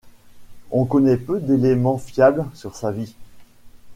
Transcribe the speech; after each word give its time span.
On 0.71 0.85
connaît 0.85 1.15
peu 1.15 1.39
d'éléments 1.39 1.99
fiables 1.99 2.45
sur 2.55 2.75
sa 2.75 2.91
vie. 2.91 3.15